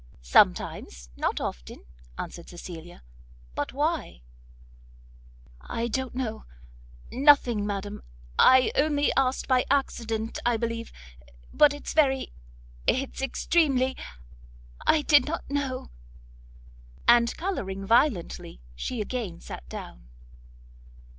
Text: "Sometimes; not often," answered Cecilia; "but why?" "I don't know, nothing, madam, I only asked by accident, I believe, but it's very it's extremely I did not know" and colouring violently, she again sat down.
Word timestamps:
"Sometimes; 0.23 1.11
not 1.15 1.39
often," 1.39 1.85
answered 2.17 2.49
Cecilia; 2.49 3.03
"but 3.53 3.71
why?" 3.71 4.23
"I 5.61 5.87
don't 5.89 6.15
know, 6.15 6.45
nothing, 7.11 7.67
madam, 7.67 8.01
I 8.39 8.71
only 8.75 9.13
asked 9.15 9.47
by 9.47 9.63
accident, 9.69 10.39
I 10.43 10.57
believe, 10.57 10.91
but 11.53 11.71
it's 11.71 11.93
very 11.93 12.33
it's 12.87 13.21
extremely 13.21 13.95
I 14.87 15.03
did 15.03 15.27
not 15.27 15.47
know" 15.51 15.91
and 17.07 17.37
colouring 17.37 17.85
violently, 17.85 18.59
she 18.73 19.01
again 19.01 19.39
sat 19.39 19.69
down. 19.69 20.09